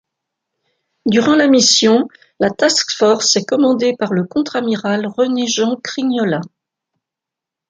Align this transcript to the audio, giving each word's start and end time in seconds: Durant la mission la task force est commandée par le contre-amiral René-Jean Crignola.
Durant 1.05 1.35
la 1.35 1.47
mission 1.47 2.07
la 2.39 2.49
task 2.49 2.91
force 2.91 3.35
est 3.35 3.45
commandée 3.45 3.95
par 3.95 4.13
le 4.13 4.23
contre-amiral 4.23 5.05
René-Jean 5.05 5.75
Crignola. 5.75 6.41